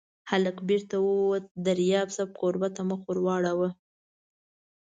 [0.31, 3.69] هلک بېرته ووت، دریاب صاحب کوربه ته مخ واړاوه.